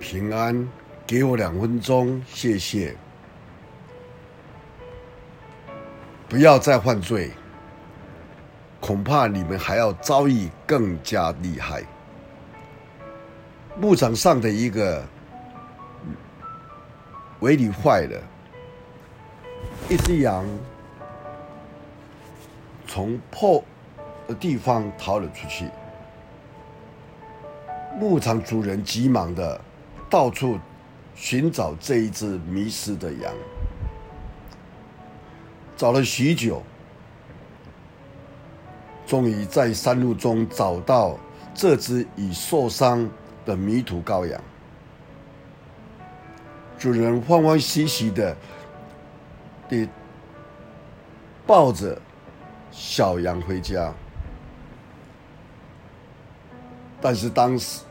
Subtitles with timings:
[0.00, 0.66] 平安，
[1.06, 2.96] 给我两分钟，谢谢。
[6.26, 7.30] 不要再犯罪，
[8.80, 11.82] 恐怕你们还要遭遇更加厉害。
[13.78, 15.04] 牧场上的一个
[17.40, 18.22] 围篱坏了，
[19.88, 20.46] 一只羊
[22.86, 23.62] 从破
[24.26, 25.68] 的地方逃了出去。
[27.98, 29.60] 牧场主人急忙的
[30.10, 30.58] 到处
[31.14, 33.32] 寻找这一只迷失的羊。
[35.76, 36.62] 找了许久，
[39.06, 41.16] 终于在山路中找到
[41.54, 43.08] 这只已受伤
[43.46, 44.38] 的迷途羔羊。
[46.76, 48.36] 主人欢欢喜喜的
[49.68, 49.88] 地
[51.46, 52.00] 抱着
[52.70, 53.92] 小羊回家，
[57.00, 57.82] 但是当时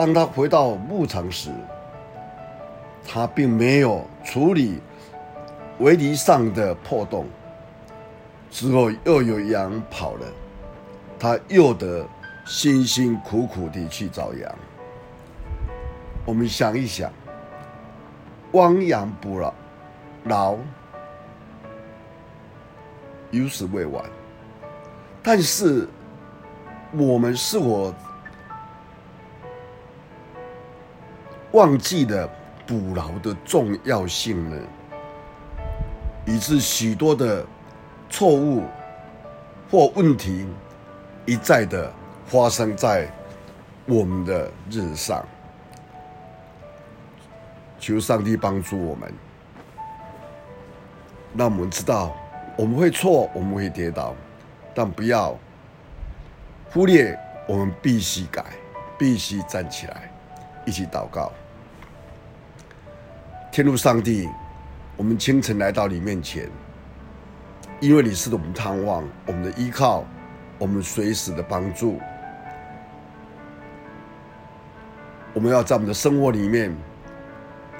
[0.00, 1.50] 当他回到牧场时，
[3.06, 4.80] 他并没有处理。
[5.78, 7.26] 围篱上的破洞
[8.50, 10.26] 之后，又有羊跑了，
[11.18, 12.06] 他又得
[12.46, 14.50] 辛辛苦苦地去找羊。
[16.24, 17.12] 我们想一想，
[18.52, 19.52] 亡羊补牢，
[20.24, 20.56] 牢
[23.30, 24.02] 有始未完。
[25.22, 25.86] 但是，
[26.92, 27.94] 我们是否
[31.52, 32.28] 忘记了
[32.66, 34.56] 补牢的重要性呢？
[36.26, 37.44] 以致许多的
[38.08, 38.62] 错误
[39.70, 40.46] 或问题
[41.26, 41.92] 一再的
[42.26, 43.08] 发生在
[43.86, 45.26] 我们的日上，
[47.80, 49.12] 求上帝帮助我们，
[51.34, 52.14] 让我们知道
[52.56, 54.14] 我们会错，我们会跌倒，
[54.72, 55.36] 但不要
[56.70, 58.44] 忽略我们必须改，
[58.96, 60.12] 必须站起来，
[60.64, 61.32] 一起祷告，
[63.50, 64.28] 天父上帝。
[64.96, 66.46] 我们清晨来到你面前，
[67.80, 70.04] 因为你是我们盼望、我们的依靠、
[70.58, 71.98] 我们随时的帮助。
[75.32, 76.76] 我们要在我们的生活里面，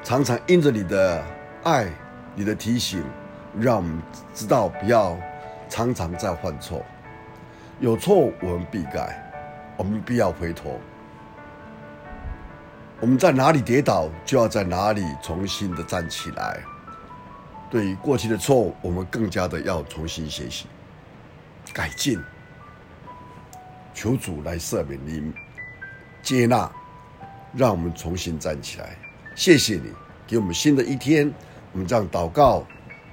[0.03, 1.23] 常常因着你的
[1.63, 1.87] 爱、
[2.35, 3.05] 你的提醒，
[3.59, 4.01] 让我们
[4.33, 5.15] 知道不要
[5.69, 6.83] 常常在犯错。
[7.81, 9.31] 有错我们必改，
[9.77, 10.81] 我们必要回头。
[13.01, 16.61] 我们在哪里跌倒，就要在哪里重新的站起来。
[17.71, 20.67] 对于过去的错误，我们更加的要重新学习、
[21.73, 22.21] 改进，
[23.95, 25.33] 求主来赦免你、
[26.23, 26.71] 接纳，
[27.55, 28.99] 让我们重新站起来。
[29.35, 29.91] 谢谢你
[30.27, 31.33] 给我们新的一天，
[31.73, 32.67] 我们这样祷告，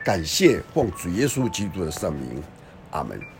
[0.03, 2.43] 感谢奉主耶稣基督的圣名，
[2.91, 3.36] 阿门。